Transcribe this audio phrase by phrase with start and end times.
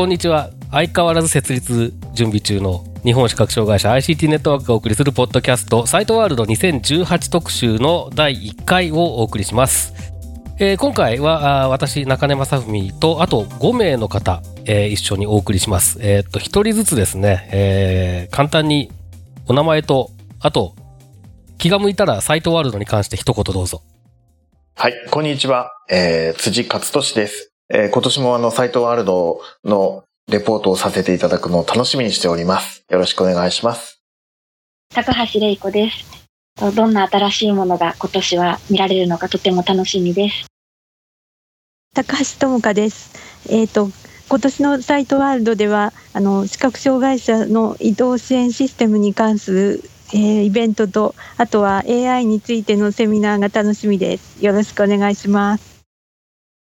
[0.00, 0.48] こんにちは。
[0.70, 9.92] 相変わらず設立準備中の日本視覚障害者 ICT ネットワークがお送りするポッドキャストサイトワールド2018特集の第1回をお送りします、
[10.58, 15.98] えー今回はあ私中根正文とあと5名の方、えー一緒にお送りします。
[16.00, 18.90] えーっと1人ずつですね、えー簡単に
[19.48, 20.76] お名前とあと
[21.58, 23.82] 気が向いたらサイトワールドに関して一言どうぞ。
[24.76, 25.72] はい、こんにちは。
[25.90, 27.49] えー、辻勝利です。
[27.72, 32.84] えー今年もあの、サイトワールドのレポートをさせていただくのを楽しみにしております。
[32.90, 34.02] よろしくお願いします。
[34.92, 36.74] 高橋玲子です。
[36.74, 40.46] どんな新しいものが今年は見られるのかとても楽しみです。
[41.94, 43.14] 高橋智香です。
[43.48, 43.88] えっ、と
[44.28, 54.44] 今年のサイトワールドではあの視覚障害者の移動支援システムに関する、えーイベントとあとは AI についてのセミナーが楽しみです。
[54.44, 55.69] よろしくお願いします。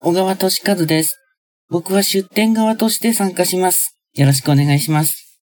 [0.02, 1.19] 小川俊和です。
[1.69, 3.97] 僕は出店側として参加します。
[4.16, 5.42] よろしくお願いします。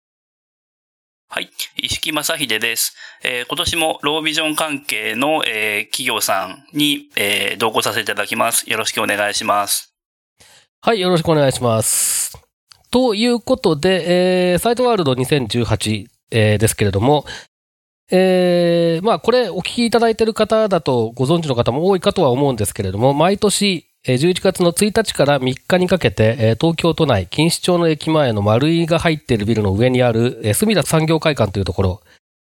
[1.31, 1.49] はい。
[1.83, 2.95] 石木正秀です。
[3.25, 8.69] えー今年もロービジョン関係の、えー企業さんに、えー同行させていただきます。
[8.71, 9.95] よろしくお願いします。
[10.83, 12.37] はい、よろしくお願いします。
[12.91, 17.25] ということで、えーサイトワールド2018、えーですけれども、
[18.11, 32.03] えーまあこれお聞きいただいている方だとご存知の方も多いかとは思うんですけれども、毎年、えー11月の1日から3日にかけて、東京都内、錦糸町の駅前の丸井が入っているビルの上にある、墨田産業会館というところ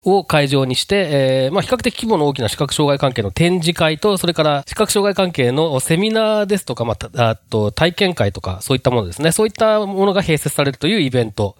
[0.06, 9.34] を会場にして、まあ比較的規模の大きな視覚障害関係の展示会と、それから視覚障害関係のセミナーですとか、まあ、と体験会とか、そういったものですね。
[9.34, 11.58] そういったものが併設されるというイベント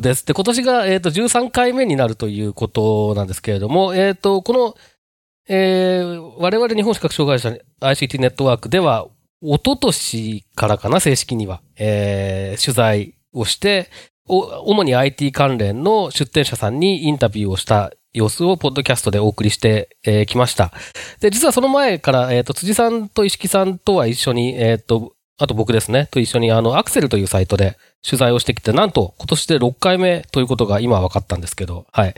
[0.00, 0.26] です。
[0.26, 4.76] で、今年が、えっ、と、13回目になるということなんですけれども、えっ、と、この、
[5.48, 9.08] えー我々日本視覚障害者 ICT ネットワークでは、
[9.40, 13.90] 一昨年からかな、正式には、えー取材をして、
[14.26, 20.70] 主に IT 関連の出展者さんにインタビューをした様子をポッドキャストでお送りしてき、えーました。
[21.20, 32.14] で、実はその前から、えっ、と、辻さんと石木さんとは一緒に、えっ、と、あと僕ですね、と一緒にあの、アクセルというサイトで取材をしてきて、なんと今年で6回目ということが今分かったんですけど、はい。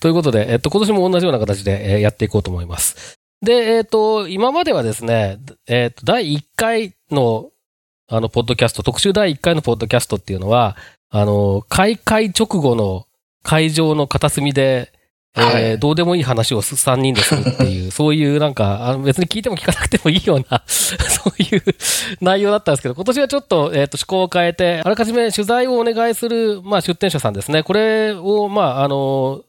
[0.00, 3.16] ということで、えっと、今年も同じような形で、やっていこうと思います。
[3.42, 7.50] で、えっと、今まではですね、えっと、第1回の、
[8.08, 10.76] あの、ポッドキャスト、特集第1回のポッドキャストっていうのは、
[11.10, 13.06] あの、開会直後の
[13.44, 14.92] 会場の片隅で、
[15.36, 21.62] えーはいどうでもいい話を3人でするっていう、 そういうなんか、あの別に聞いても聞かなくてもいいような、 そういう
[22.20, 27.64] 内容だったんですけど、今年はちょっと、えっ、と、趣向を変えて、あらかじめ取材をお願いする、まあ、出展者さんですね。
[27.64, 29.42] これを、まあ、あの、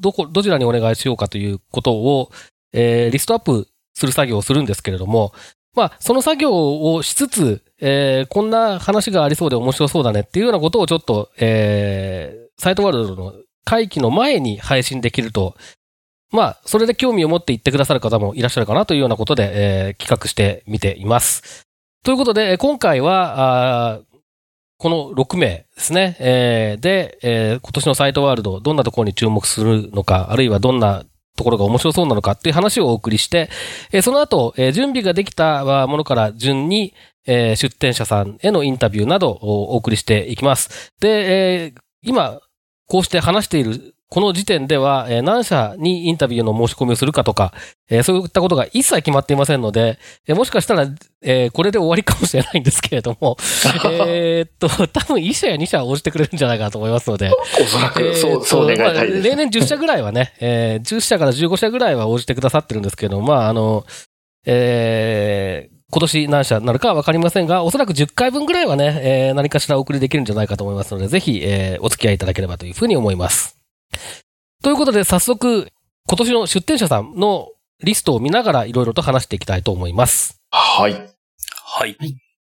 [0.00, 2.30] どこ、どちらにお願いしようかということを、
[2.72, 5.32] えーリストアップする作業をするんですけれども、
[5.74, 13.34] まあ、その作業をしつつ、えーこんな話がありそうで面白そうだねっていうようなことをちょっと、えーサイトワールドの
[13.68, 15.54] 会期の前に配信できると、
[16.32, 21.66] まあ、それで興味を持って言ってくださる方もいらっしゃるかなというようなことで、えー企画してみています。
[22.02, 24.00] ということで、今回は、あ
[24.78, 26.16] この6名ですね。
[26.18, 31.04] えーで、えー今年のサイトワールド、どんなところに注目するのか、あるいはどんな
[31.36, 33.50] ところが面白そうなのかっていう話をお送りして、
[33.92, 36.94] えーその後、えー準備ができたものから順に、
[37.26, 40.90] えー出展者さんへのインタビューなどをお送りしていきます。
[41.00, 42.40] で、えー今、
[42.88, 47.52] こうして話している、この時点では、えー何社にインタビューの申し込みをするかとか、
[47.90, 50.86] えーそういったことが一切決まっていませんので、えーもしかしたら、
[51.20, 53.36] えーこれで終わりかもしれないんですけれども、
[54.08, 59.28] えーっと、多分1社や2社は応じてくれるんじゃないかなと思いますので、おそらく、えーそう、そう願いたいです。
[59.28, 63.84] まあ例年10社ぐらいはね、えー10社から15社ぐらいは応じてくださってるんですけど、まあ、あの、
[64.46, 73.58] えー今年何社になるかはわかりませんが、おそらく10回分ぐらいはね、えー何かしらお送りできるんじゃないかと思いますので、ぜひ、えーお付き合いいただければというふうに思います。
[74.62, 75.70] ということで、早速、
[76.06, 77.48] 今年の出展者さんの
[77.82, 80.40] リストを見ながらいろいろと話していきたいと思います。
[80.50, 80.92] はい。
[80.92, 81.96] はい。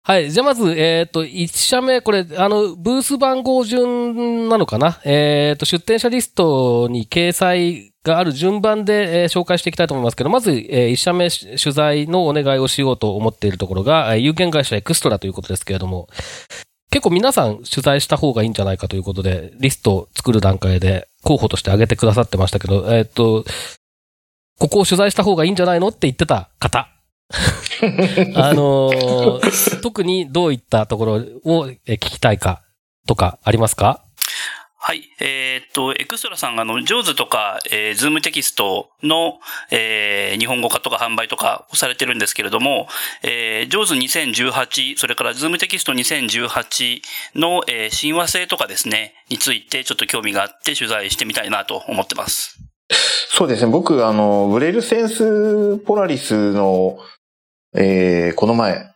[0.09, 0.31] はい。
[0.31, 5.01] じゃあまず、えっ、と、1社目、これ、あの、ブース番号順なのかな？
[5.05, 16.09] えっ、と、出展者リストに掲載がある順番で、えー紹介していきたいと思いますけど、まず、え1社目取材のお願いをしようと思っているところが、有限会社エクストラということですけれども、
[16.93, 23.45] 結構皆さん取材した方がいいんじゃないかということで、リストを作る段階で候補として挙げてくださってましたけど、えっ、と、
[24.61, 25.89] ここを取材した方がいいんじゃないの？
[25.89, 26.89] って言ってた方。
[28.37, 31.13] あのー特にどういったところ
[31.45, 32.63] をえ聞きたいか
[33.07, 34.03] とかありますか？
[34.79, 35.03] はい。
[35.21, 39.41] えーっと、エクストラさんが、あの、ジョーズとか、えー、ズームテキストの、
[39.73, 42.87] えー日本語化とか販売とかをされてるんですけれども、
[43.25, 47.01] えー、ジョーズ2018、それからズームテキスト2018
[47.35, 52.57] の、えー親和性とかですね、についてちょっと興味があって取材してみたいなと思ってます。
[53.31, 53.73] そうですね。
[53.73, 56.99] 僕、あの、ブレルセンスポラリスの、
[57.77, 58.91] えーこの前、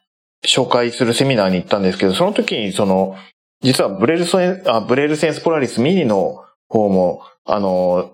[0.45, 3.17] 紹介するセミナーに行ったんですけど、その時に、その、
[3.63, 8.13] 実はブレルセン、あ、ブレルセンスポラリスミニの方も、あの、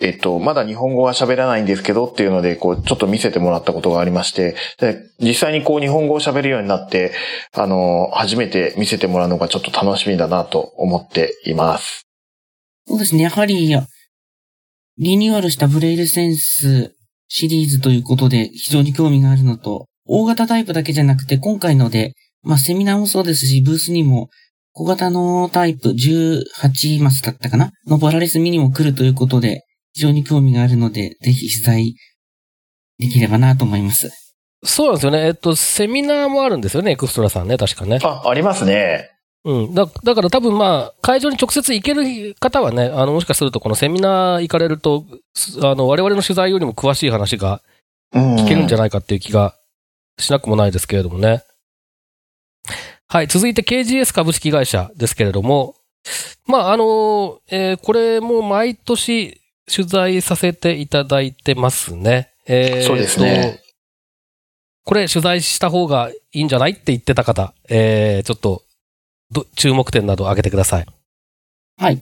[0.00, 7.12] えっと、まだ日本語は喋らないんですけどっていうので、こう、ちょっと見せてもらったことがありまして、で実際にこう、日本語を喋るようになって、
[7.52, 12.06] あの、初めて見せてもらうのがちょっと楽しみだなと思っています。
[12.86, 13.22] そうですね。
[13.22, 13.76] やはり、
[14.98, 16.94] リニューアルしたブレイルセンス
[17.30, 22.12] シリーズということで非常に興味があるのと、大型タイプだけじゃなくて今回ので、
[22.42, 24.28] まあセミナーもそうですし、ブースにも
[24.72, 29.62] 小型のタイプ18マスだったかなのポラリスミニも来るということで、
[29.92, 31.94] 非常に興味があるので、ぜひ取材
[32.98, 34.10] できればなと思います。
[34.64, 35.26] そうなんですよね。
[35.26, 37.98] えっと、セミナーもあるんですよね、エクストラさんね、確かね。
[38.02, 39.10] あ、ありますね。
[39.44, 39.74] うん。
[39.74, 45.04] だだから多分まあ、会場に直接行ける方はね、あの、もしかするとこのセミナー行かれると、
[45.34, 47.62] すあの、我々の取材よりも詳しい話が
[48.12, 48.36] うん。
[48.36, 49.54] 聞けるんじゃないかっていう気が
[50.18, 51.44] しなくもないですけれどもね。
[53.08, 53.26] はい。
[53.28, 55.74] 続いて KGS 株式会社ですけれども、
[56.46, 59.40] まあ、あの、えーこれも毎年
[59.72, 62.32] 取材させていただいてますね。
[62.46, 63.70] えーそうですねと
[64.84, 68.62] これ取材した方がいいんじゃないって言ってた方、えーちょっと、ど
[69.54, 70.86] 注目点など挙げてください。
[71.76, 72.00] はい。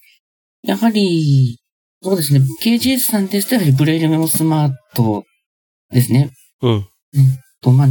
[0.63, 1.59] やはり、
[2.03, 2.41] そうですね。
[2.63, 5.25] KGS さんですと、やはりブレイルメモスマート
[5.91, 6.31] ですね。
[6.63, 6.87] うん。
[7.61, 7.89] と、まあ、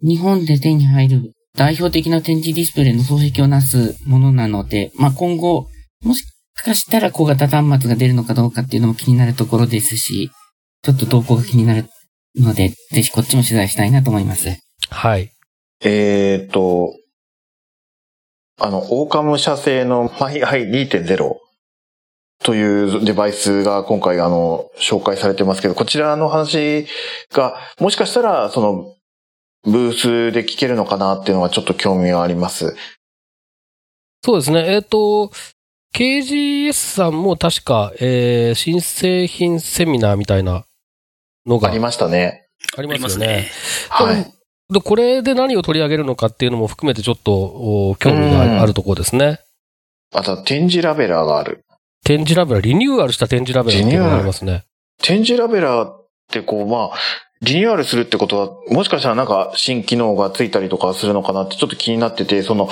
[0.00, 5.68] 日本で手に入る代表的な展示ディスプレイの双璧をなすものなので、まあ、今後、
[6.02, 6.24] もし
[6.54, 10.30] かしたら小型端末が出るのかどうかっていうのも気になるところですし、
[10.82, 11.86] ちょっと動向が気になる
[12.36, 14.58] ので、ぜひこっちも取材したいなと思います。
[14.90, 15.30] はい。
[15.84, 16.94] えーっと、
[18.58, 21.36] あの、オーカム社製の MyEye2.0
[22.42, 26.86] というデバイスが今回あの、紹介されてますけど、こちらの話
[27.32, 28.96] が、もしかしたら、その、
[29.64, 32.76] ブースで聞けるのかなっていうのがちょっと興味があります。
[34.24, 34.74] そうですね。
[34.74, 35.30] えっ、と、
[35.94, 40.64] KGS さんも確か、えー新製品セミナーみたいな
[41.46, 42.48] のがありましたね。
[42.76, 43.50] ありますよねますね。。
[43.90, 44.41] はい。
[44.72, 49.40] で、これで何を取り上げるのかっていうのも含めてちょっとお興味があるところですね。
[50.14, 51.64] あと、展示ラベラーがある。
[52.04, 54.64] 展示ラベラ、リニューアルした展示ラベラっていうのがありますね。
[55.00, 56.98] 展示ラベラーってこう、まあ、
[57.42, 62.68] リニューアルするってことは、もしかしたらなんか新機能がついたりとかするのかなってちょっと気になってて、その、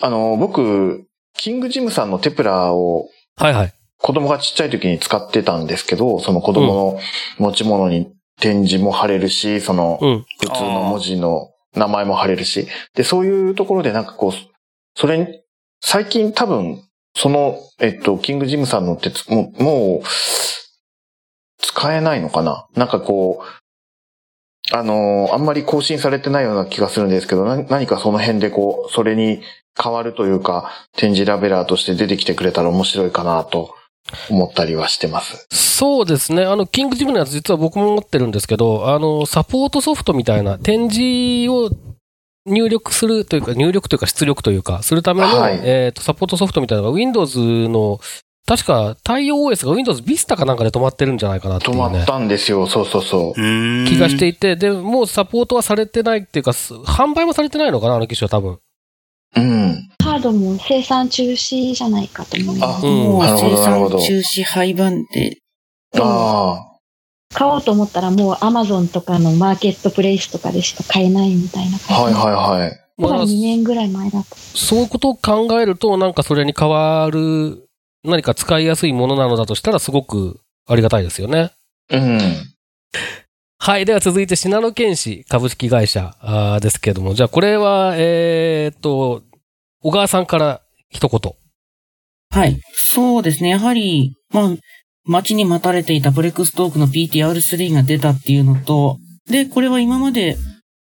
[0.00, 3.74] あの、僕、キングジムさんのテプラをはいはい。
[3.98, 7.00] 子供がちっちゃい時に使ってたんですけど、その子供の
[7.38, 10.26] 持ち物に展示も貼れるし、そのうん。
[10.40, 14.32] 普通の文字の名前も貼れるし、で、そういうところでなんかこう、
[14.96, 15.28] それに、
[15.80, 16.82] 最近多分、
[17.14, 20.06] その、えっと、キングジムさんのってつもう、もう、
[21.58, 22.66] 使えないのかな？
[22.74, 29.42] なんかこう、あのーあんまり更新されてないような気がするんですけど、な何かその辺でこう、それに
[29.80, 33.74] 変わるというか、展示ラベラーとして出てきてくれたら面白いかなと
[34.28, 35.46] 思ったりはしてます。
[35.50, 36.44] そうですね。
[36.44, 41.70] あの、キングジムのやつ実は僕も持ってるんですけど、あの、サポートソフトみたいな展示を
[42.46, 48.00] 入力するというか、入力というか出力というか、するための、はいえっ、と、サポートソフトみたいなのが Windows の、
[48.46, 52.06] 確か対応 OS が Windows Vista かなんかで止まってるんじゃないかなっていうね止まっ。
[52.06, 52.66] たんですよ。
[52.66, 53.40] そうそうそう。
[53.40, 53.86] うーん。
[53.86, 58.58] 気がしていて、で、もうサポートはされてないっていうか、す販売もされてないのかな、あの機種は多分。
[59.36, 59.61] うん。
[60.12, 62.86] カードも生産中止じゃないかと思います。
[62.86, 65.38] あうんもう生産中止廃盤で、
[65.98, 66.68] あ
[67.34, 71.80] 買おうと思ったらもう Amazon とかのマーケットプレイスとかでしか買えないみたいなあ。
[71.80, 72.14] 感じ。
[72.14, 72.78] はいはいはい。
[72.98, 74.36] まだまあ2年ぐらい前だと。
[74.36, 77.66] そういうことを考えると、なんかそれに変わる、
[78.04, 81.52] 何か使いやすいものなのだとしたら、すごくありがたいですよね。
[81.90, 82.20] うん。
[83.58, 83.86] はい。
[83.86, 86.14] では続いて、信濃健士株式会社
[86.60, 89.22] ですけれども、じゃあこれは、えーっと、
[89.82, 91.32] 小川さんから一言。
[92.30, 92.60] はい。
[92.72, 93.50] そうですね。
[93.50, 94.56] やはり、まあ、
[95.04, 98.98] 待ちに待たれていたブレックストークの PTR3 が出たっていうのと、
[99.28, 100.36] で、これは今まで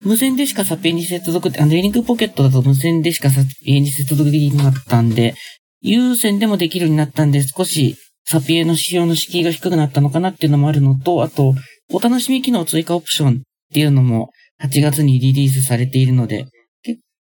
[0.03, 5.35] 無線でしかサピエに接続、あの、リングポケットだと無線でしかサピエに接続できなかったんで、
[5.81, 7.95] 有線でもできるようになったんで、少し
[8.25, 11.55] サピエの仕様の敷居が低くなったのかなっていうのもあるのと、あと、
[11.93, 13.33] お楽しみ機能追加オプションっ
[13.73, 14.31] ていうのも
[14.61, 16.45] 8月にリリースされているので、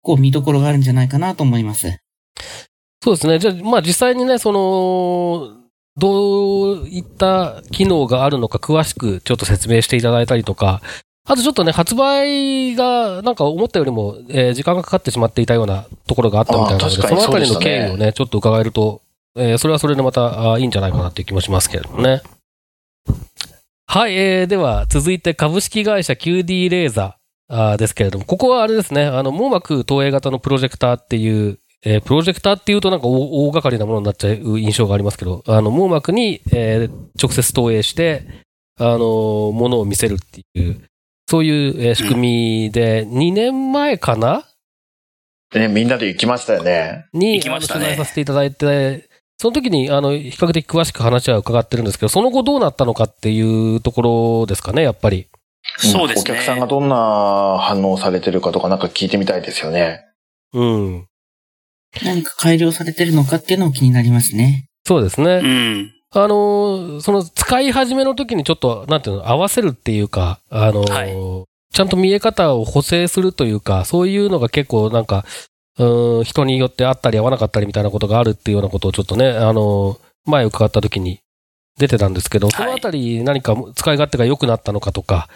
[0.01, 2.00] 構見どころがあるんじゃないかなと思います。
[3.03, 3.39] そうですね。
[3.39, 5.56] じゃあ、まあ実際にね、その、
[5.98, 10.82] どういった機能があるのか詳しくちょっと説明していただいたりとか、
[11.25, 19.01] あとちょっとね、発売がなんか思ったよりも、えー時間がかかってしまっていたようなところがあったみたいなので、そあー確かにのあたりの経緯をね、ちょっと伺えると、
[19.36, 22.22] えーそれはそれでまたあーいいんじゃないかなっていう気もしますけれどもね。
[23.86, 27.18] はい、えー、では続いて株式会社 QD レーザー
[27.51, 33.13] あーですけれども、ここはあれですね、あの、網膜投影型のプロジェクターっていう、えープロジェクターっていうとなんか大
[33.48, 36.91] 大掛かりなものになっちゃう印象がありますけど、あの、網膜に、えー
[37.22, 38.25] 直接投影して、
[38.79, 40.82] あの、ものを見せるっていう、
[41.27, 44.46] そういう、えー仕組みで、2年前かな？
[45.56, 47.08] ね、みんなで行きましたよね。
[47.13, 49.10] に、行きましたね取材させていただいて、
[49.41, 54.01] その時に、あの、比較的詳しく話は伺ってるんですけど、その後どうなったのかっていうとこ
[54.41, 55.27] ろですかね、やっぱり。
[55.78, 56.22] そうですね。
[56.22, 60.06] お客さんがどんな反応されてるかとかなんか聞いてみたいですよね。
[60.54, 61.08] うん。
[62.04, 64.68] 何か改良されてるのかっていうのも気になりますね。
[64.86, 65.42] そうですね。
[65.44, 65.94] うん。
[66.12, 75.25] あの、その使い始めの時にちょっと、なんていうの、合わせるっていうか、あの、はいちゃんと見え方を補正するというか、そういうのが結構なんか、
[75.78, 81.20] うん、人によってあったり合わなかったりみたいなことがあるっていうようなことをちょっとね、あの、前伺った時に
[81.78, 85.30] 出てたんですけど、そのあたり何か使い勝手が良くなったのかとか、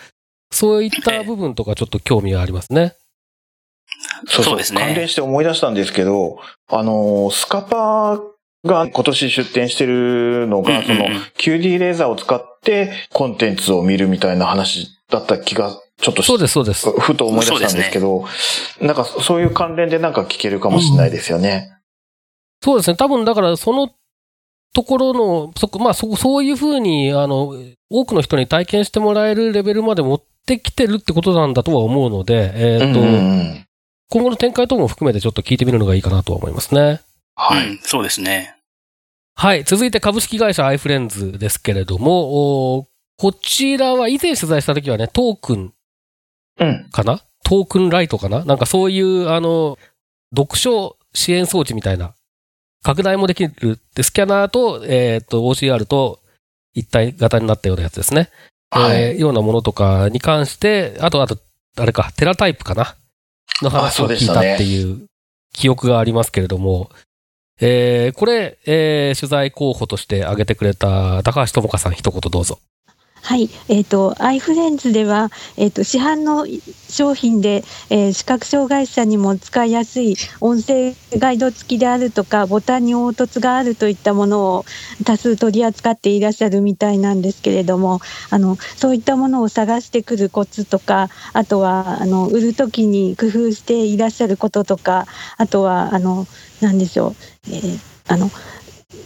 [0.53, 2.95] そういった部分とかちょっと興味がありますね。
[4.27, 8.21] そうそうですね関連して思い出したんですけど、あの、スカパー
[8.65, 16.89] が今年出展してるのが、うんうんうんその QD レーザーを使ってコンテンツを見るみたいな話だった気がちょっとしそうです、そうです。
[16.89, 18.25] ふと思い出したんですけど、
[18.79, 21.71] なんかそういう関連でなんか聞けるかもしれないですよね。
[22.61, 22.95] そうですね。
[22.95, 23.89] 多分だからその
[24.73, 27.53] ところの、そこ、まあそ、そういうふうに、あの、
[27.89, 33.67] 多くの人に体験してもらえるレベルまで持ってきてるってことなんだとは思うので、えっ、と、うんうんうん
[34.09, 37.01] 今後の展開等も含めてちょっと聞いてみるのがいいかなとは思いますね。
[37.33, 37.67] はい。
[37.67, 38.55] うんそうですね。
[39.33, 39.63] はい。
[39.63, 45.73] 続いて株式会社アイフレンズですけれども、おこちらは以前取材した時はね、トークン
[46.59, 46.89] うん。
[46.91, 47.21] かな？
[47.43, 48.45] トークンライトかな？
[48.45, 49.79] なんかそういう、あの、
[50.35, 52.13] 読書支援装置みたいな、
[52.83, 56.19] 拡大もできるって、スキャナーと、えっ、と、OCR と
[56.75, 58.29] 一体型になったようなやつですね。
[58.79, 59.01] はい。
[59.03, 61.37] えーようなものとかに関して、あと、あと、
[61.77, 62.95] あれか、テラタイプかな？
[63.61, 65.05] の話を聞いたっていう
[65.53, 66.89] 記憶がありますけれども、
[67.61, 72.59] えーこれ、えー取材候補として挙げてくれた高橋智香さん一言どうぞ。
[73.25, 76.45] はい、えっ、と、アイフレンズでは、えっ、と、市販の
[76.89, 84.65] 商品で、えー視覚障害者にも使いやすい音声ガイド付きであるとか、ボタンに凹凸があるといったものを
[85.05, 95.05] 多数取り扱っていらっしゃるみたいなんですけれども、あの、そういったものを探してくるコツとか、あとは、あの、売るときに工夫していらっしゃることとか、
[95.37, 96.27] あとは、あの、
[96.61, 97.15] なんでしょう、
[97.47, 98.29] えーあの、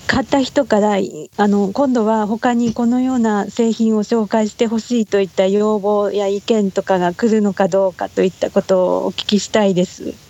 [0.07, 0.97] 買った人から
[1.37, 10.27] あの今度は他にこのような製品を紹介してほしいといった要望や意見とかが来るのかどうかといったことをお聞きしたいです。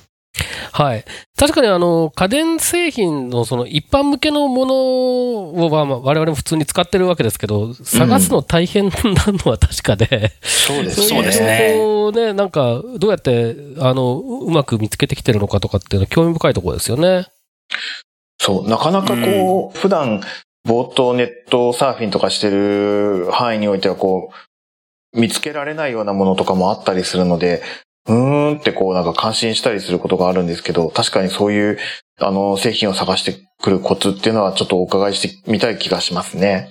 [0.71, 1.05] はい。
[1.37, 8.91] 確かにあの、家電製品のその一般向けのものを、まあまあ我々も普通に使ってるわけですけど、探すの大変な
[9.27, 11.07] のは確かで、そうですね。
[11.07, 17.27] そうですねそうね、なんか、どうやって、あの、ううまく見つけてきてるのかとかっていうのは興味深いところですよね。
[18.39, 20.21] そう、なかなかこう、普段、
[20.63, 24.31] ぼーっとネットサーフィンとかしてる範囲においてはこ
[25.13, 27.61] う、見つけられないようなものとかもあったりするので、
[28.07, 31.77] うーんってこうなんか感心したりすることがあるんですけど、確かにそういう、
[32.19, 36.69] あの、製品を探してくるコツっていうのはちょっとお伺いしてみたい気がしますね。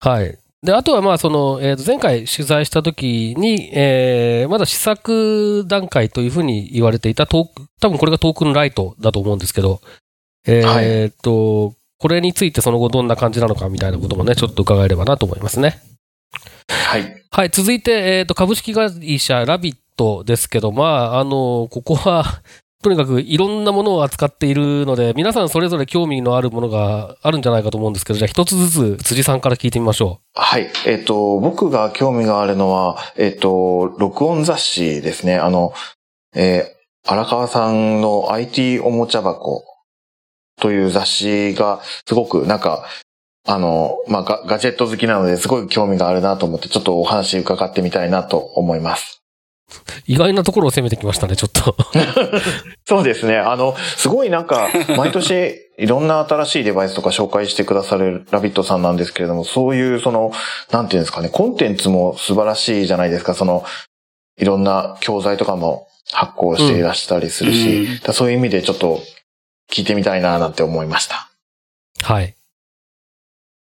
[0.00, 0.38] はい。
[0.62, 9.80] で、あとはまあ、その、えーと前回取材した時に、えーまだ試作段階というふうに言われていたトーク、多分これがトークンライトだと思うんですけど、
[10.46, 15.80] えっ、と、これについてその後どんな感じなのかみたいなこともね、ちょっと伺えればなと思いますね。
[16.68, 17.24] はい。
[17.30, 22.24] はい、続いて、えっ、と、株式会社ラビットですけど、まあ、あの、ここは、
[22.82, 30.70] とにかくいろんなものを扱っているので、皆さんそれぞれ興味のあるものがあるんじゃないかと思うんですけど、じゃあ一つずつ辻さんから聞いてみましょはい。
[30.86, 35.36] えっ、と、僕が興味があるのは、えっ、と、録音雑誌ですね。
[35.36, 35.74] あの、
[36.34, 39.64] えー荒川さんの IT おもちゃ箱
[40.60, 42.86] という雑誌が、すごくなんか、
[43.46, 49.20] あの、まあガ、ガジェット好きなのですごい興味があるなと思って、ちょっとお話伺ってみたいなと思います。
[49.70, 49.72] う。
[50.06, 51.76] 意外なところを攻めてきましたね、ちょっと。
[52.86, 53.38] そうですね。
[53.38, 60.32] あの、すごいなんか、 毎年いろんな新しいデバイスとか紹介してくださるラビットさんなんですけれども、そういうその、
[60.70, 63.34] なんていうんですかね、コンテンツも素晴らしいじゃないですか。
[63.34, 63.64] その、
[64.38, 69.00] いろんな教材とかも発行していらしたりするし、うんそういう意味でちょっと
[69.70, 71.30] 聞いてみたいななんて思いました。
[72.02, 72.34] はい。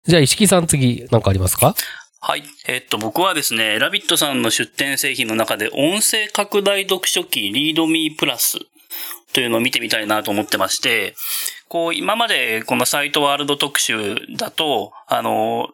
[0.04, 1.74] じゃあ、石木さん次、なんかありますか？
[2.20, 2.42] はい。
[2.66, 8.58] えっと、僕はですね、ラビットさんの出展製品の中で、音声拡大読書機リードミープラス
[9.32, 11.14] というのを見てみたいなと思ってまして、
[11.68, 15.70] こう、今までこのサイトワールド特集だと、あの、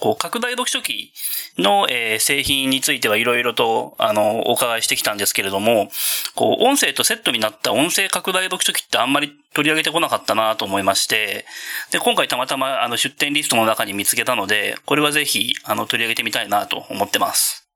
[0.00, 1.12] こう、拡大読書機
[1.58, 5.90] の、えー製品についてはいろいろと、あの、お伺いしてきたんですけれども、
[6.34, 11.44] こう、音声とセットになった音声拡大読書機ってあんまり取り上げてこなかったなと思いまして、
[11.90, 17.68] で、今回たまたまあの出展リストの中に見つけたので、これはぜひあの取り上げてみたいなと思ってます。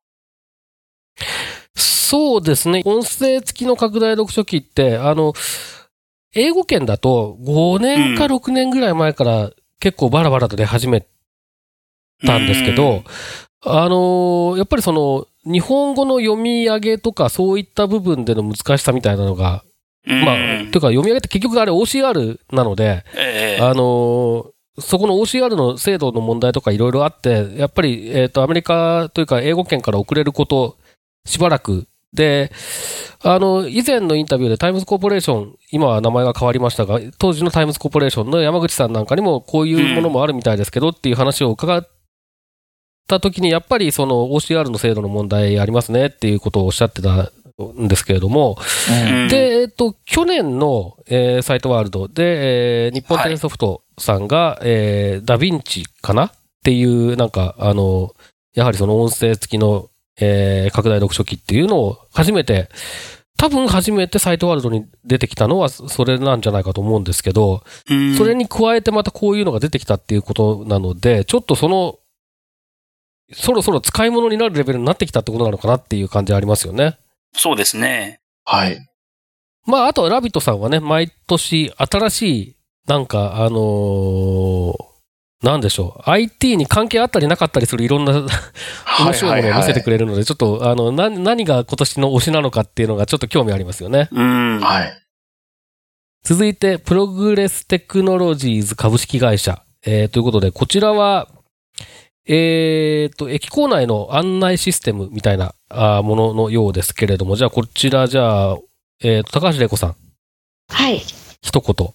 [1.75, 2.83] そうですね。
[2.85, 5.33] 音声付きの拡大読書機って、あの、
[6.35, 9.51] 英語圏だと5年かうん6年ぐらい前から
[9.81, 11.07] 結構バラバラと出始め
[12.25, 13.05] たんですけど、
[13.65, 19.65] あのーやっぱりその、日本語の読み上げとかそういった部分での難しさみたいなのが、
[20.07, 30.79] うん、まあ、うんというか読み上げって結局あれ OCR なので、ええあのーそこの OCR の精度の問題とかいろいろあって、やっぱり、えっ、と、アメリカというか英語圏から遅れること、
[31.27, 31.87] しばらく。
[32.15, 32.51] で、
[33.23, 41.87] あの、以前のインタビューでタイムズコーポレーション、今は名前が変わりましたが、当時のタイムズコーポレーションの山口さんなんかにもこういうものもあるみたいですけどっていう話を伺っ
[43.07, 47.31] た時に、やっぱりその OCR の精度の問題ありますねっていうことをおっしゃってた
[47.63, 48.57] んですけれども、
[48.91, 49.29] うん。
[49.29, 56.33] で、えっと、去年の、えーサイトワールドで、えー日本テレソフトさんが、えーダヴィンチかなっ
[56.65, 58.15] ていう、なんか、あの、
[58.55, 59.89] やはりその音声付きの、
[60.21, 62.69] えー拡大読書機っていうのを初めて、
[63.39, 68.15] 多分初めてサイトワールドに出てきたのはそれなんじゃないかと思うんですけど、うん。
[68.15, 71.99] それに加えてまたこういうのが出てきたっていうことなので、ちょっとその、
[73.35, 76.99] そろそろ使い物になるレベルになってきたってことなのかなっていう感じありますよね。
[77.35, 78.21] そうですね。
[78.45, 78.79] はい。
[79.67, 84.93] まあ、あとはラビットさんはね、毎年新しい、なんか、あのー
[85.43, 86.11] なんでしょう。
[86.11, 88.13] IT に関係あったりなかったりするいろんな
[89.01, 94.09] 面白いものを見せてくれるので、ちょっと、あの、な、何が今年の推しなのかっていうのがちょっと興味ありますよね。
[94.13, 94.61] うん。
[94.61, 94.93] はい。
[96.23, 99.65] 続いて、プログレステクノロジーズ株式会社。
[99.85, 101.29] えー、ということで、こちらは、
[102.27, 105.55] えーと、駅構内の案内システムみたいな
[106.03, 108.59] もののようですけれども、じゃあこちら、じゃあ、
[109.03, 109.97] えーと、高橋玲子さん、
[110.69, 110.99] はい。
[111.43, 111.89] 一言。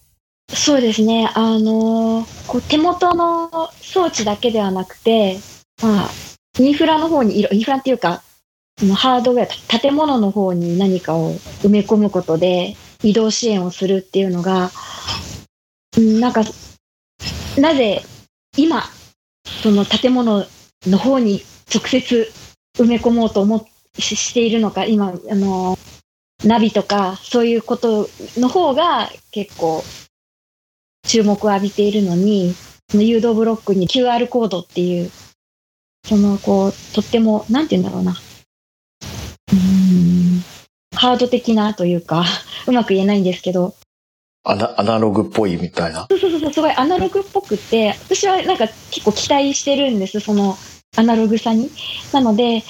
[0.50, 1.30] そうですね。
[1.34, 5.38] あのーこう手元の装置だけではなくて、
[5.82, 6.10] まあ、
[6.58, 8.22] インフラの方にインフラっていうか、
[8.78, 14.70] そのハードウェア、た建物の方に何かを埋め込むことで移動支援をするっていうのが、
[15.96, 16.42] うんなんか、
[17.58, 18.02] なぜ
[18.56, 18.84] 今、
[19.62, 20.46] その建物
[20.86, 21.42] の方に
[21.72, 22.30] 直接
[22.76, 23.64] 埋め込もうと思っ
[23.98, 25.78] ししているのか、今、あの
[26.44, 29.82] ナビとかそういうことの方が結構
[31.04, 32.54] 注目を浴びているのに、
[32.90, 35.10] その誘導ブロックに QR コードっていう、
[36.04, 38.12] そのこう、とっても、なんて言うんだろうな。
[38.12, 40.42] うーん、
[40.94, 42.24] ハード的なというか、
[42.66, 43.74] うまく言えないんですけど、
[44.50, 46.06] アナアナログっぽいみたいな？
[46.08, 50.56] そうそうそう、すごいアナログっぽくって、私はなんか結構期待してるんです、その
[50.96, 51.70] アナログさに。
[52.12, 52.62] なので、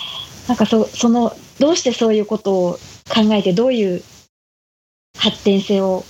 [0.48, 2.72] なんかそその、どうしてそういうことを
[3.08, 4.02] 考えて、どういう
[5.16, 6.04] 発展性を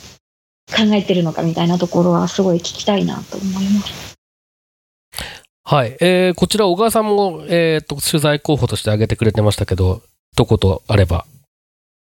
[0.70, 4.16] 考えてるのかみたいなところはすごい聞きたいなと思います。
[5.64, 5.96] はい。
[6.00, 10.02] えー、こちら、小川さんも、えー、と、取材候補として挙げてくれてましたけど、
[10.32, 11.26] 一言あれば。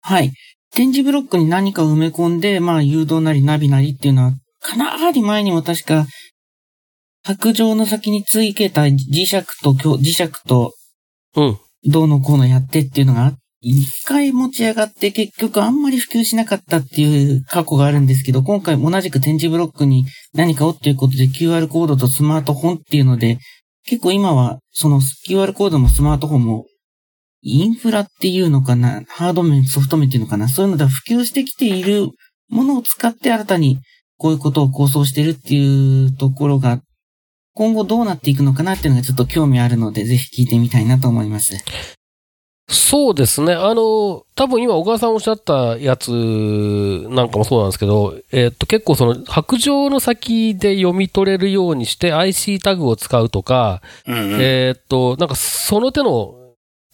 [0.01, 0.33] はい。
[0.75, 6.07] 展示ブロックに何かを埋め込んで、まあ、誘導なりナビなりっていうのは、かなり前にも確か、
[7.25, 10.73] 白状の先についけた磁石と強、磁石と、
[11.37, 11.59] うん。
[11.87, 23.39] どうのこうのやってっていうのが、一回持ち上がって結局あんまり普及しなかったっていう過去があるんですけど、今回同じく展示ブロックに何かをっていうことで QR コードとスマートフォンっていうので、
[23.87, 26.67] 結構今はその QR コードもスマートフォンも
[27.45, 32.09] インフラっていうのかな、ハード面、ソフト面っていうのかな、そういうので普及してきている
[32.49, 33.79] ものを使って新たに
[34.17, 36.81] こういうことを構想してるっていうところが、
[37.53, 41.63] 今後どうなっていくのかなっていうのがちょっと興味あるので、ぜひ聞いてみたいなと思います。
[42.67, 43.53] そうですね。
[43.53, 46.11] あの、多分今小川さんおっしゃったやつ
[47.11, 54.39] なんかもそうなんですけど、えっと結構その白状の先で読み取れるようにして IC タグを使うとか、うんうん。
[54.41, 56.44] えっと、なんかその手の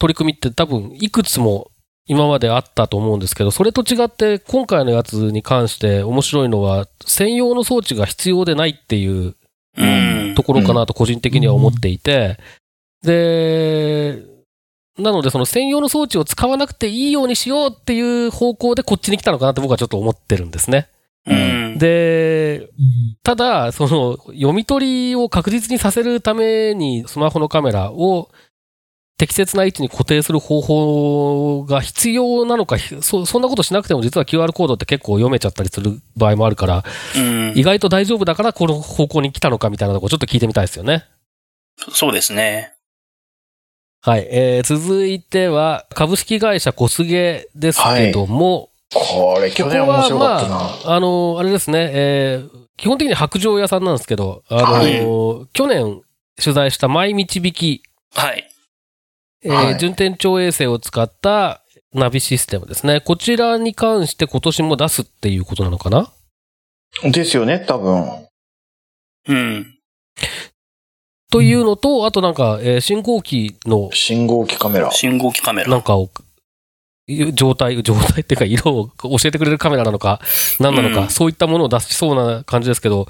[0.01, 1.71] 取り組みって多分いくつも
[2.07, 9.37] 今まであったと思うんですけど、それと違って今回のやつに関して面白いのは専用の装置が必要でないっていう
[9.77, 10.35] うん。
[10.35, 12.39] ところかなと個人的には思っていて、
[13.03, 14.23] で、
[14.99, 20.89] なのでその専用の装置を使わなくていいようにしようっていう方向でこっちに来たのかなって僕はちょっと思ってるんですね。
[21.27, 21.79] うん。
[21.79, 22.69] で、
[23.23, 28.31] ただ、その読み取りを確実にさせるためにスマホのカメラを
[29.21, 41.05] 適切な位置に固定する方法が必要なのか、ひそそんなことしなくても実は QR コードって結構読めちゃったりする場合もあるから、うん意外と大丈夫だからこの方向に来たのかみたいなとこちょっと聞いてみたいですよね。
[41.93, 42.73] そうですね。
[44.01, 44.27] はい。
[44.31, 50.55] えー、続いては、株式会社小菅ですけども、これ、去年面白かったな。
[50.55, 56.01] まあ、あの、あれですね、えー基本的に白状屋さんなんですけど、あの、はい去年
[56.43, 57.83] 取材したマイ導き、
[58.15, 58.51] はい。
[59.43, 61.63] えーはい順天長衛星を使った
[61.95, 63.01] ナビシステムですね。
[63.01, 66.13] こちらに関して今年も出すっていうことなのかな？
[67.11, 68.27] ですよね、多分。
[69.29, 69.75] うん。
[71.33, 74.91] というのと、あとなんか、えー信号機の信号機カメラ。
[74.91, 75.71] 信号機カメラ。
[75.71, 76.11] なんかを、
[77.07, 80.21] いう状態、状態っていうか色を教えてくれるカメラなのか、
[80.61, 83.09] 何なのか、うんそういったものを出しそうな感じですけど、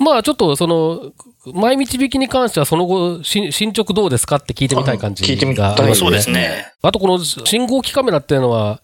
[0.00, 1.12] まあちょっとその、
[1.46, 6.72] 前導きに関してはその後、し進捗どうですかって聞いてみたい感じあ聞いてみたいですね。
[6.82, 8.82] あとこの信号機カメラっていうのは、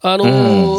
[0.00, 0.24] あの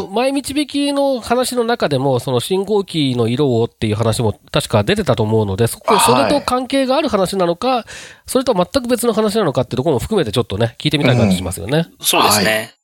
[0.08, 7.86] ー前導きの話の中でも、その信号機の色をっていう話も確か出てたと思うので、そこ、はいそれと関係がある話なのか、
[8.26, 11.88] それとは全く別の話なのかっていうところも含めてちょっとね、聞いてみたい感じしますよね。
[12.00, 12.76] そうですね。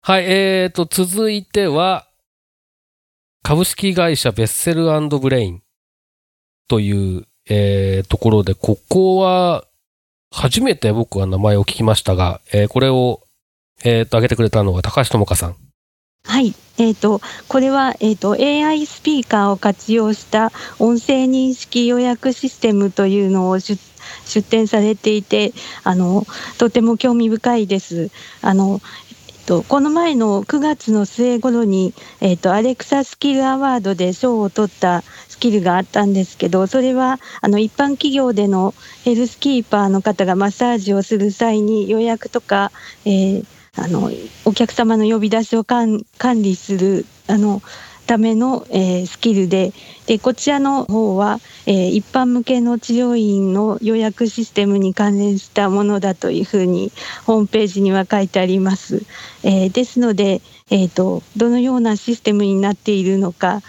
[0.00, 2.08] はい、えーと、続いては、
[3.42, 4.88] 株式会社ベッセル
[5.18, 5.62] ブレイン
[6.68, 9.64] という、えーところで、ここは、
[10.30, 13.20] 初めて僕は名前を聞きましたが、えーこれを、
[13.84, 15.56] えーと、挙げてくれたのは高橋智香さん。
[16.24, 16.54] はい。
[16.78, 23.78] えっ、と、これは、えっ、と、AI スピーカーを活用した音声認識予約システムというのを出
[24.24, 25.52] 出展されていて、
[25.84, 26.26] あの、
[26.58, 28.10] とても興味深いです。
[28.40, 28.80] あの、
[29.46, 35.02] と、この前の9月の末頃に、えっと、アレクサスキルアワードで賞を取った
[35.42, 38.74] キルがあったんですけど、それは、あの、一般企業での
[39.04, 42.70] ヘルスキーパーの方がマッサージをする際に予約とか、
[43.04, 44.10] えーあの
[44.44, 46.04] お客様の呼び出しを管
[46.42, 47.62] 理するあの
[48.06, 49.72] ための、えースキルで
[50.06, 56.92] でこちらの方は、えー一般向けの治療院の予約システムに関連したものだというふうに
[57.24, 59.02] ホームページには書いてあります。
[59.42, 63.62] えーですので、えー、とどのようなシステムになっているのか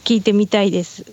[0.00, 1.12] 聞いてみたいです。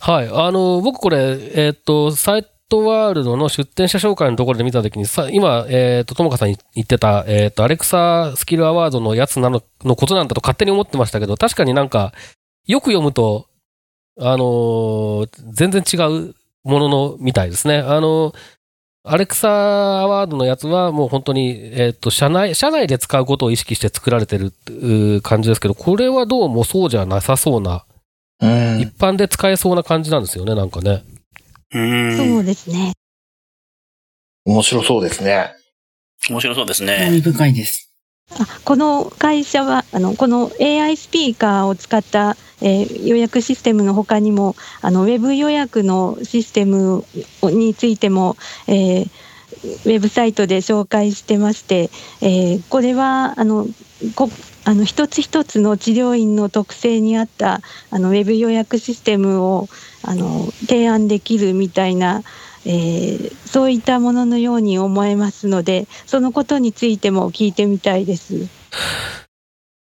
[0.00, 0.28] はい。
[0.28, 12.12] あの、僕これ、えっ、と、サイトワールドの出展者紹介のところで見たときに、さ今、えっ、と、ともかさん言ってた、えっ、と、アレクサスキルアワードのやつなの、のことなんだと勝手に思ってましたけど、確かになんか、
[12.66, 13.46] よく読むと、
[14.18, 15.96] あの全然違
[16.30, 17.78] うものの、みたいですね。
[17.78, 18.32] あの
[19.08, 24.52] アレクサアワードのやつはもう本当に、えっ、と、社内、社内で使うことを意識して作られてる
[25.22, 27.84] 感じですけど、これはどうもそうじゃなさそうな、
[28.40, 28.80] うん。
[28.80, 31.04] 一般で使えそうな感じなんですよね、なんかね。
[31.72, 32.16] うん。
[32.16, 32.94] そうですね。
[34.44, 35.52] 面白そうですね。
[36.28, 37.08] 面白そうです興ね。
[37.10, 37.85] 味深いです。
[38.32, 47.04] あこの会社はあのこの AI スピーカーを使った、えー予約システムの他にもあのウェブ予約のシステム
[47.44, 48.36] についても、
[48.66, 49.10] えー
[49.86, 51.88] ウェブサイトで紹介してまして、
[52.20, 53.66] えーこれはあの
[54.16, 54.28] こ
[54.64, 57.60] あの一つ一つの治療院の特性に合った
[57.90, 59.68] あのウェブ予約システムを
[60.02, 62.22] あの提案できるみたいな、
[62.66, 68.48] えーそういったもののように思えますのでそのことについても聞いてみたいです。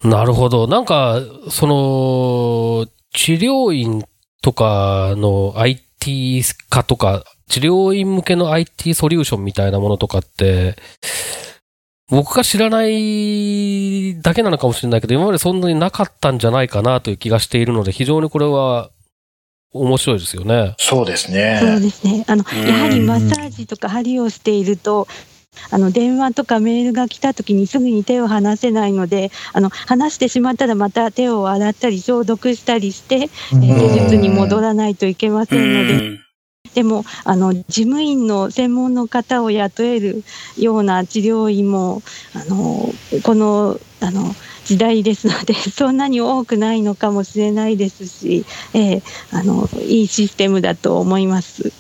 [0.05, 0.67] なるほど。
[0.67, 4.05] なんか、その、治療院
[4.43, 10.77] とかの IT 化とか、治療院向けの IT ソリューションみたいなものとかって、
[12.09, 18.91] 僕が知らないだけなのかもしれないけど、今までそんなになかったんじゃないかなという気がしているので、非常にこれは
[19.73, 20.75] 面白いですよね。
[20.79, 21.81] そうですそうね。
[21.81, 22.25] ですね。
[22.29, 25.09] あの、うんやはりマッサージとか針をしていると、
[25.71, 36.07] あの電話とかメールが来た時にすぐに手を離せないのであの離してしまったらまた手を洗ったり消毒したりして、えー技術に戻らないといけませんので。
[36.07, 36.23] うん
[36.75, 40.25] でもあの事務員の専門の方を雇える
[40.57, 42.03] ような治療院も
[42.35, 42.89] あの
[43.23, 48.45] このあの時代ですので そんなに多くないのかもしれないですし、
[48.75, 51.73] ええあのいいシステムだと思います。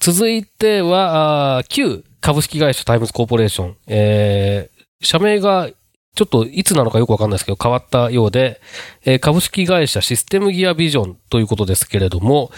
[0.00, 3.76] 続いては、旧株式会社タイムズコーポレーション。
[3.86, 5.68] えー、社名が
[6.14, 8.60] ちょっといつなのかよくわかんないですけど変わったようで、
[9.04, 12.50] えー株式会社システムギアビジョンということですけれども、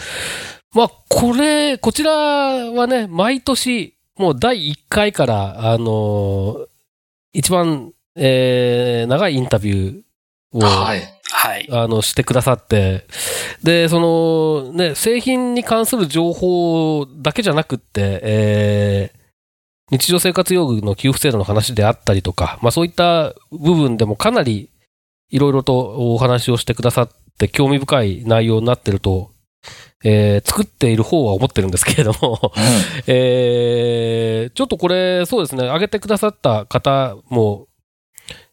[0.73, 6.67] まあ、これ、こちらはね、毎年、もう第1回から、あのー
[7.35, 11.01] 一番、えー長いインタビューを、はい。
[11.31, 11.67] はい。
[11.71, 13.05] あの、してくださって、
[13.63, 19.23] で、その、ね、製品に関する情報だけじゃなくって、えー
[19.91, 24.69] 日常生活用具の給付制度の話であったりとか、まあそういった部分でもかなり
[25.29, 29.31] いろいろとお話をしてくださって興味深い内容になってると、
[30.03, 32.53] えー作っている方は思ってるんですけれども、
[33.07, 37.67] えーちょっとこれ、そうですね、上げてくださった方も、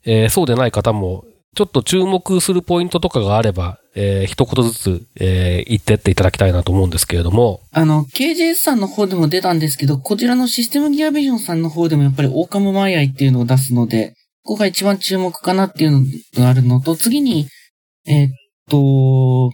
[0.05, 1.25] えーそうでない方も、
[1.57, 16.01] ちょっと注目するポイントとかがあれば、えー一言ずつ、えー言ってっていただきたいなと思うんですけれども、あの、KJS さんの方でも出たんですけど、こちらのシステムギアビジョンさんの方でもやっぱりオーカムマイアイっていうのを出すので、ここが一番注目かなっていうの
[16.35, 17.47] があるのと、次に、
[18.07, 18.31] えーっ
[18.69, 19.51] と、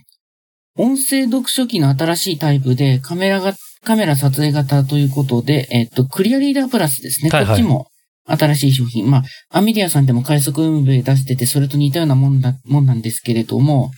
[0.78, 3.54] 音声読書機の新しいタイプで、カメラが、
[3.84, 7.30] カメラ撮影型ということで、えーっと、クリアリーダープラスですね。
[7.30, 7.88] はいはいこっちも
[8.26, 9.10] 新しい商品。
[9.10, 9.22] まあ、
[9.58, 13.90] アメディアさんでも快速運営出してて、それと似たようなもんだ、もんなんですけれども、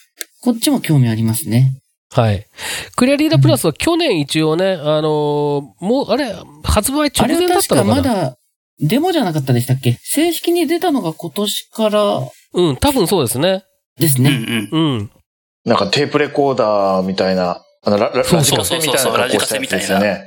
[0.42, 1.80] こっちも興味ありますね。
[2.10, 2.46] はい。
[2.96, 8.12] クリアリーダープラスは去年一応ね、あのーもう、あれ、発売直前だっ確かたのかな？
[8.14, 8.36] まだ、
[8.80, 9.98] デモじゃなかったでしたっけ？
[10.02, 12.20] 正式に出たのが今年から
[12.54, 13.48] うん、多分そうですね。
[13.50, 13.62] うん
[14.00, 14.30] ですね。
[14.30, 14.68] うん。
[14.70, 15.10] うん。
[15.64, 20.24] なんかテープレコーダーみたいな、あのラララジカセみたいな格好したやつですよね。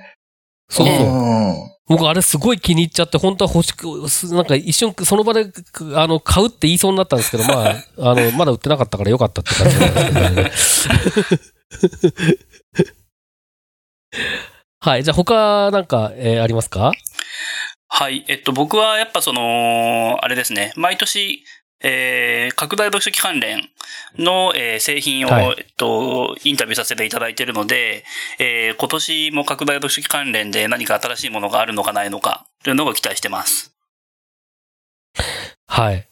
[0.69, 0.95] そうそう。
[0.97, 7.75] うん僕あれすごい気に入っちゃって、本当は欲しく、すなんか一瞬その場で、くあの、買うって言いそうになったんですけど、まあ、
[8.12, 12.38] あの、まだ売ってなかったからよかったって感じなんですけどね。
[14.84, 15.04] はい。
[15.04, 16.91] じゃあ他なんか、えーありますか？
[17.88, 18.25] はい。
[18.27, 21.43] えっと、僕はやっぱその、あれですね、毎年、
[21.84, 23.70] えー、拡大読書機関連
[24.17, 28.04] の、えー製品を、はいえっと、インタビューさせていただいているので、
[28.39, 33.74] えー、今年も拡大読書機関連で何か新しいものがあるのかないのか、というのを期待してます。
[35.67, 36.08] はい。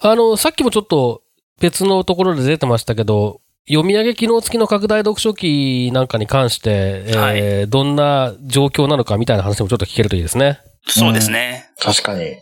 [0.00, 1.22] あの、さっきもちょっと
[1.60, 10.60] 別のところで出てましたけど、読み上げ機能付きの拡大読書機なんかに関して、えーどんな状況なのかみたいな話もちょっと聞けるといいですね。
[10.86, 11.68] そうですね。
[11.78, 12.24] 確かに。
[12.30, 12.36] い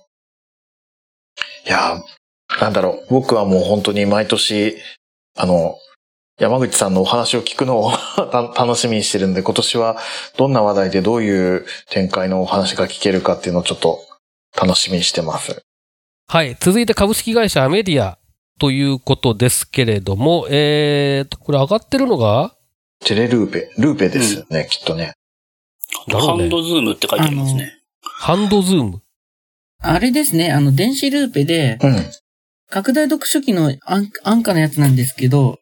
[1.64, 2.00] や、
[2.60, 3.06] なんだろう。
[3.10, 4.76] 僕はもう本当に毎年、
[5.36, 5.76] あの、
[6.38, 7.92] 山口さんのお話を聞くのを
[8.30, 9.98] た楽しみにしてるんで、今年は
[10.36, 14.00] どんな話題でどういう展開のお話が聞けるかっていうのをちょっと
[14.54, 15.62] 楽しみにしてます。
[16.28, 16.56] はい。
[16.60, 18.18] 続いて株式会社アメディア
[18.58, 22.54] ということですけれども、えーと、これ上がってるのが？
[23.04, 25.14] テレルーペ、ルーペですよね、きっとね。
[26.08, 27.78] ねハンドズームって書いてありますね。
[28.02, 29.02] ハンドズーム。
[29.80, 31.96] あれですね、あの、電子ルーペで、うん。
[32.70, 35.58] 拡大読書機の安安価なやつなんですけど、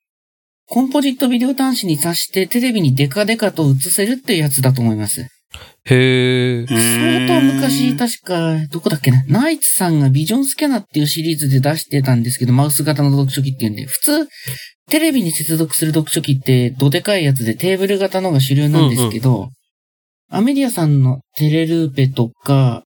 [0.67, 5.27] コンポジットビデオ端子に挿してテレビにデカデカと映せるっていうやつだと思います。
[5.85, 6.67] へー。
[6.67, 14.29] 相当昔、確か、どこだっけな、ナイツさんがビジョンスキャナっていうシリーズで出してたんですけど、マウス型の読書機っていうんで、普通、
[14.91, 19.51] テレビに接続する読書機って、どでかいやつでテーブル型のが主流なんですけど、
[20.31, 22.83] アメディアさんのテレルーペとか、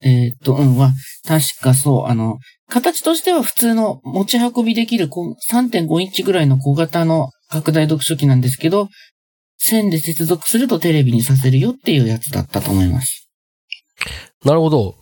[0.00, 0.92] えーっと、うん、は、
[1.26, 2.38] 確かそう、あの、
[2.72, 8.88] 形としては普通の持ち運びできるこう3.5インチぐらいの小型の拡大読書機なんですけど、
[9.58, 13.28] 線で接続するとテレビにさせるよっていうやつだったと思います。
[14.44, 14.94] なるほど。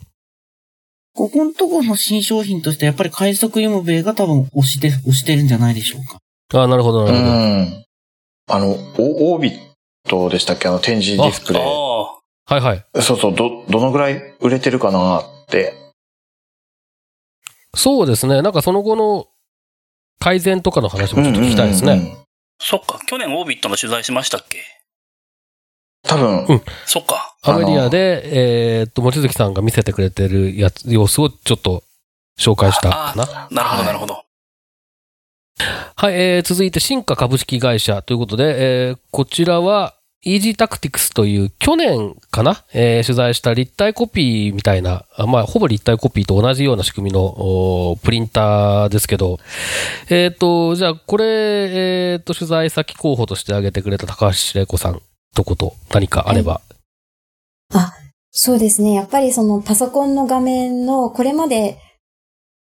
[1.14, 6.18] ここのところの新商品としてやっぱり快速読む米が多分押して、押してるんじゃないでしょうか。
[6.60, 7.32] あなるほど、なうるほど。
[7.32, 7.84] ん。
[8.48, 8.66] あの、
[8.98, 9.58] オオービッ
[10.08, 10.66] トでしたっけ？
[10.68, 11.62] あの展示ディスプレイ。
[11.62, 12.84] あはいはい。
[13.00, 15.72] そうそう、ど、どのぐらい売れてるかなって。
[17.74, 18.42] そうですね。
[18.42, 19.26] なんかその後の
[20.18, 21.92] 改善とかの話もちょっと聞きたいですね。
[21.92, 22.16] うんうんうんあ、
[22.58, 23.00] そっか。
[23.06, 24.58] 去年オービットの取材しましたっけ？
[26.02, 27.36] 多分、うんそっか。
[27.42, 31.84] アメリアで、えーっと、望月さんが見せてくれてるやつ、様子をちょっと
[32.38, 33.48] 紹介したかな。
[33.50, 34.24] なるほど、はいなるほど。
[35.96, 49.38] はい、えー続いて、新華株式会社ということで、えーこちらは、イージータクティクスという去年かな、えー取材した立体コピーみたいな、まあ、ほぼ立体コピーと同じような仕組みのプリンターですけど、
[50.10, 51.24] えっ、と、じゃあ、これ、
[52.12, 55.00] えっ、と、取材先候補として挙げてくれた高橋玲子さん、
[55.32, 56.60] 一言何かあれば。
[57.72, 57.92] あ
[58.30, 58.92] そうですね。
[58.92, 61.78] やっぱりそのパソコンの画面のこれまで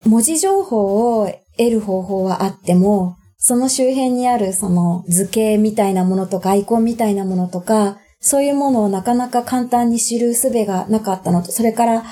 [0.04, 12.04] 文字情報を得る方法はあっても、その周辺にあるその図形みたいなものとかアイコンみたいなものとか、そういうものをなかなか簡単に知る術がなかったのと、それから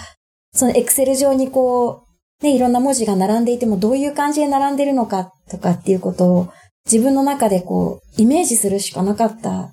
[0.52, 2.04] そのエクセル上にこ
[2.42, 6.52] う、ね、いろんな文字が並んでいてもどういう感じで並んでるのかとかっていうことを
[6.84, 9.70] 自分の中でこう、イメージするしかなかった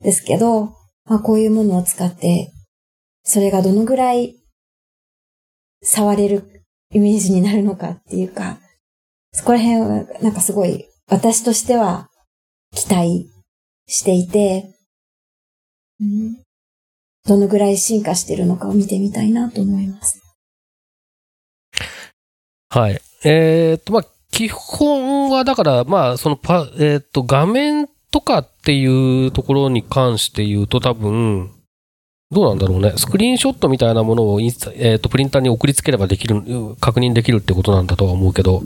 [0.00, 0.74] ですけど、
[1.04, 2.50] まあこういうものを使って
[3.22, 4.34] それがどのぐらい
[5.84, 6.42] 触れる
[6.92, 8.58] イメージになるのかっていうか、
[9.36, 12.08] そこら辺はなんかすごい私としては
[12.74, 13.30] 期待
[13.86, 14.74] していて、
[16.00, 16.36] うん
[17.26, 20.22] どのぐらい進化してるのかを見てみたいなと思います。
[22.70, 23.00] はい。
[23.24, 31.50] えっ、と、まあ、基本は、だから、まあ、そのパ、えっ、と、画面とかっていうところに関して言うと多分、
[32.30, 32.92] どうなんだろうね。
[32.96, 36.42] スクリーンショットみたいなものをインスタ、えっ、と、プリンターに送りつければできる、
[36.80, 38.62] 確認できるってことなんだとは思うけど。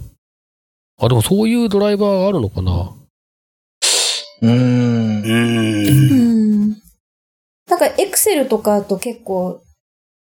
[1.00, 2.94] あ、でもそういうドライバーあるのかな？
[4.42, 5.24] うーん。
[5.24, 5.28] う。
[5.28, 6.76] うんん。
[7.68, 9.62] なんかエクセルとかと結構、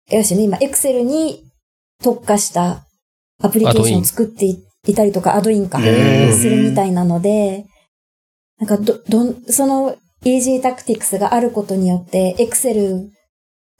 [0.10, 1.44] やしね、今エクセルに
[2.02, 2.86] 特化した
[3.42, 5.86] アプリケーションを作っていいたりとか、アドインか、す
[6.50, 7.66] るみたいなので、
[8.60, 13.10] なんかど、どん、その Easy Tactics があることによって、エクセル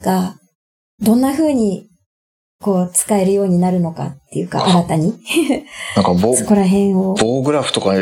[0.02, 0.36] が
[1.00, 1.88] どんな風に
[2.60, 5.14] こう使えるようになるのかっていうか、新たに。
[5.96, 7.14] なんか棒、そこら辺を。
[7.14, 7.92] 棒グラフとか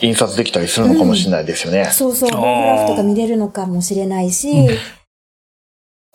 [0.00, 1.86] 印刷できたりするのかもしれないですよね。
[1.86, 4.68] そうそう、あー棒グラフとか見れるのかもしれないし、うん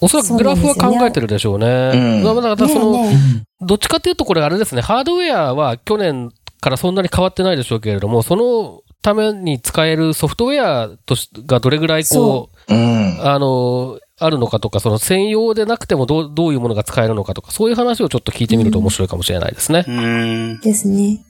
[0.04, 1.67] おそらくグラフは考えてるでしょうね。
[1.94, 13.20] うんまあだからその、ねえねどっちかっていうとこれあれですね、ハードウェアは去年からそんなに変わってないでしょうけれども、そのために使えるソフトウェアとしがどれぐらいこう、うん。
[13.22, 19.86] あの、あるのかとか、その専用でなくてもどうどういうものが使えるのかとか、そういう話をちょっと聞いてみると面白いかもしれないですね。
[19.88, 20.60] うん。
[20.62, 21.24] ですね。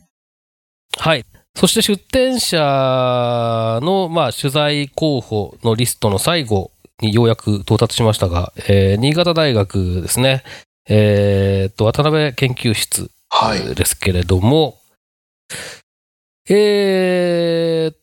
[0.97, 1.25] はい。
[1.55, 10.43] そして出展者の、まあ、取材候補のリストの最後にようやく到達しましたが、えー新潟大学ですね。
[10.87, 13.75] えーっと、渡辺研究室はい。
[13.75, 14.77] ですけれども、
[16.49, 17.97] えーっ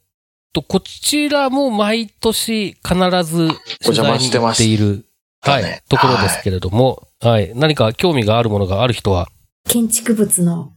[0.52, 3.48] と、こちらも毎年必ず
[3.84, 5.04] 取材に行っている、
[5.40, 9.28] はいところですけれども、はい、何か興味があるものがある人は、
[9.68, 10.72] 建築物の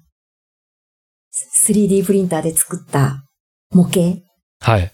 [1.65, 3.23] 3D プリンターで作った
[3.73, 4.21] 模型
[4.59, 4.91] はい。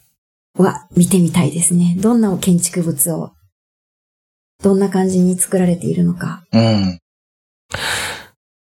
[0.55, 1.95] は見てみたいですね。
[1.99, 3.31] どんな建築物を、
[4.63, 6.45] どんな感じに作られているのか。
[6.51, 6.99] うん。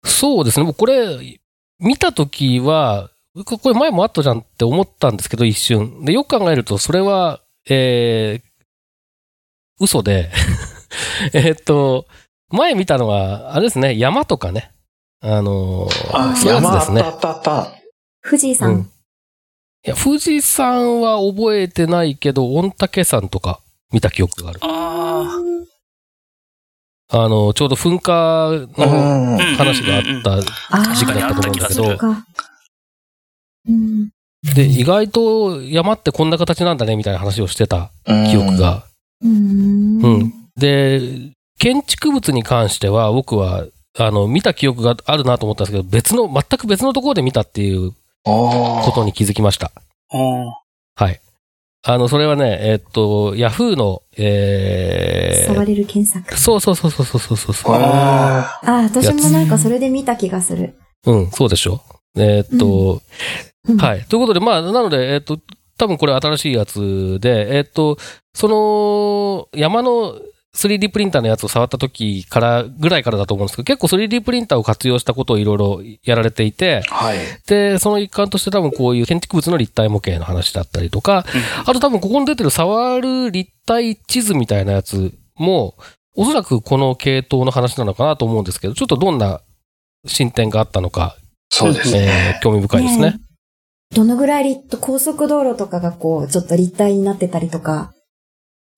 [0.04, 0.66] そうですね。
[0.66, 1.40] 僕これ、
[1.78, 3.10] 見たときは、
[3.44, 6.04] ここれ前もあったじゃんって思ったんですけど、一瞬。
[6.04, 8.42] で、よく考えると、それは、えー、
[9.80, 10.30] 嘘で、
[11.34, 12.06] えーっと、
[12.50, 14.72] 前見たのは、あれですね、山とかね。
[15.20, 17.00] あのーあ、そういう山あやつですね。
[17.00, 17.72] ったあったあった。
[18.22, 18.70] 藤井さん。
[18.70, 18.90] うん
[19.86, 23.60] いや、富士山は覚えてないけど、御嶽山とか
[23.92, 24.60] 見た記憶がある。
[24.64, 25.40] あ
[27.08, 29.38] あの、ちょうど噴火うの。
[29.56, 31.84] 話があったあ時期だったと思うんだけど
[34.54, 38.84] で、意外と山ってこんな形なんだね、みたいな話をしてた記憶が。
[39.22, 40.02] うん。
[40.02, 40.32] うん。
[40.56, 41.00] で、
[41.58, 43.64] 建築物に関しては、僕は、
[43.98, 47.92] あの、見た記憶があるなと思ったんですけど、別の、全く別のところで見たっていう
[48.24, 49.72] あことに気づきました。
[50.12, 50.52] うん
[50.98, 51.20] はい。
[51.82, 56.38] あの、それはね、えっと、ヤフーの、え触ー、れる検索。
[56.38, 57.74] そうそうそうそうそうそうそう。
[57.74, 58.60] あ。
[58.62, 60.74] あ、私もなんかそれで見た気がする。
[61.06, 61.82] うん、そうでしょ。
[62.16, 63.00] えーっと、うん
[63.78, 64.04] はい。
[64.04, 65.38] ということで、まあ、なので、えーっと、
[65.78, 67.98] 多分これ新しいやつで、えーっと、
[68.34, 70.18] その、山の
[70.56, 77.18] 3D プリンターのやつを触った時から、ぐらいからだと思うんですけど、結構 3D プリンターを活用したことをいろいろやられていて、はい。
[77.46, 81.26] で、その一環として多分こういう建築物の立体模型の話だったりとか、
[81.66, 85.76] あと多分ここに出てる触る立体地図みたいなやつも、
[86.16, 89.42] おそらくこの系統の話なのかなと思うんですけど、ちょっとどんな
[90.06, 91.16] 進展があったのか、
[91.50, 92.38] そうですえね。
[92.40, 93.10] ー興味深いですね。
[93.10, 93.20] ね
[93.94, 97.92] どのぐらい立高速道路とかがこう、ちょっと立体になってたりとか、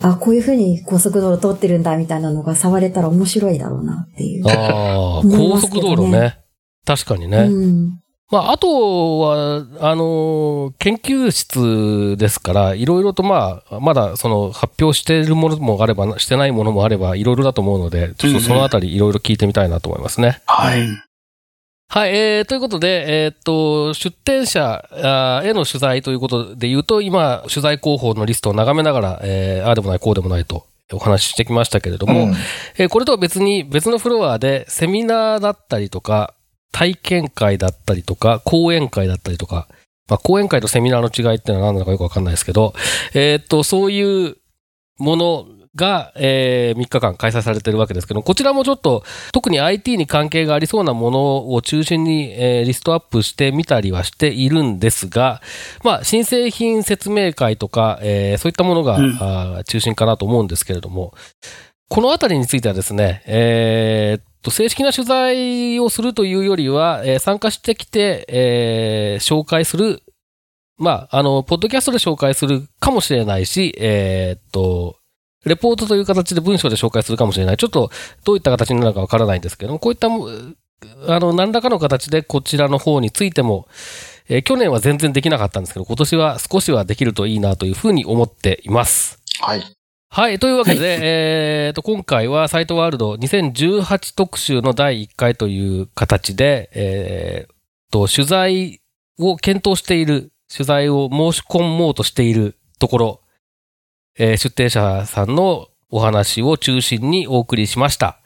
[0.01, 4.49] あ、こういう風に高速道路通ってるんだみたいなのが触れたら面白いだろうなっていう。
[4.49, 6.39] ああ、思い高速道路ね。
[6.85, 7.39] 確かにね。
[7.39, 8.01] うん。
[8.31, 20.43] まあ、あとは、あの、研究室ですから、いろいろとまあ、まだその発表しているものもあれば、してないものもあれば、いろいろだと思うので、ちょっとそのあたりいろいろ聞いてみたいなと思いますね。
[20.45, 20.87] はい。
[21.91, 24.87] はい、えー、ということで、えーっと、出展者
[25.43, 32.35] への取材ということで言うと、今、取材広報のリストを眺めながら、えー、ああでもない、こうでもないとお話ししてきましたけれども、うん。
[32.77, 36.35] えーこれとは別に別のフロアでセミナーだったりとか、
[36.73, 39.67] 体験会だったりとか、講演会だったりとか、
[40.09, 42.75] まあ、講演会とセミナーの違いっていうのは何なのかよくわかんないですけど、
[43.15, 44.37] えーっと、そういう
[44.99, 45.47] もの
[45.79, 55.41] が、え3日間開催されてるわけですけど、こちらもちょっと、特に IT に関係がありそうなものを中心に、えーリストアップしてみたりはしているんですが、
[55.85, 59.65] まあ、新製品説明会とか、えーそういったものが、うん。
[59.65, 61.15] 中心かなと思うんですけれども、
[61.89, 70.03] このあたりについてはですね、えー正式な取材をするというよりは、えー参加してきて、えー紹介する、
[70.79, 74.98] まあ、あの、ポッドキャストで紹介するかもしれないし、えーっと、
[75.49, 77.57] レポートという形で文章で紹介するかもしれない。
[77.57, 77.91] ちょっと
[78.25, 80.29] どういった形になるかわからないんですけども、こういったも、
[81.07, 83.67] あの、何らかの形でこちらの方についても、
[84.29, 89.19] えー去年は全然できなかったんですけど、今年は少しはできるといいなというふうに思っています。
[89.41, 89.63] はい。
[90.11, 90.39] はい。
[90.39, 90.99] というわけで、
[91.67, 97.53] えーと、今回はサイトワールド2018特集の第1回という形で、えー
[97.93, 98.81] と、取材
[99.19, 103.21] を検討している、取材を申し込もうとしているところ、
[104.19, 108.21] えー出展者さんのお話を中心にお送りしました。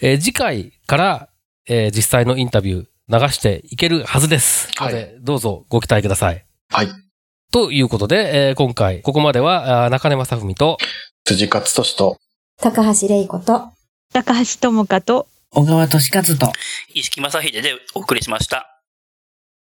[0.00, 1.28] えー次回から、
[1.68, 4.68] えー実際のインタビュー流していけるはずです。
[4.76, 6.44] はいので、どうぞご期待ください。
[6.70, 6.88] はい。
[7.52, 10.78] ということで、えー今回、ここまでは、中根正文と、
[11.24, 12.18] 辻勝利と、
[12.60, 13.70] 高橋玲子と、
[14.12, 16.52] 高橋智香と、小川俊和と、
[16.94, 18.80] 石木正秀でお送りしました。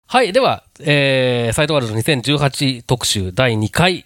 [0.07, 0.31] はい。
[0.33, 4.05] では、えー、サイトワールド2018特集第2回、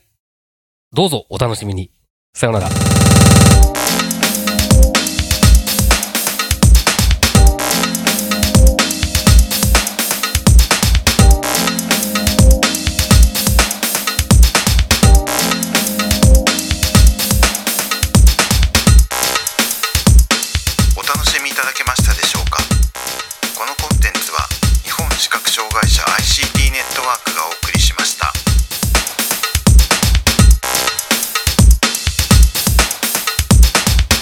[0.92, 1.92] どうぞお楽しみに。
[2.34, 3.49] さようなら。